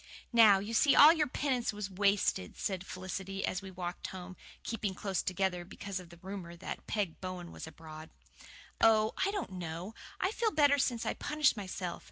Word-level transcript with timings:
"Now 0.33 0.57
you 0.57 0.73
see 0.73 0.95
all 0.95 1.13
your 1.13 1.27
penance 1.27 1.71
was 1.71 1.91
wasted," 1.91 2.57
said 2.57 2.83
Felicity, 2.87 3.45
as 3.45 3.61
we 3.61 3.69
walked 3.69 4.07
home, 4.07 4.35
keeping 4.63 4.95
close 4.95 5.21
together 5.21 5.63
because 5.63 5.99
of 5.99 6.09
the 6.09 6.17
rumour 6.23 6.55
that 6.55 6.87
Peg 6.87 7.21
Bowen 7.21 7.51
was 7.51 7.67
abroad. 7.67 8.09
"Oh, 8.83 9.13
I 9.23 9.29
don't 9.29 9.51
know. 9.51 9.93
I 10.19 10.31
feel 10.31 10.49
better 10.49 10.79
since 10.79 11.05
I 11.05 11.13
punished 11.13 11.55
myself. 11.55 11.99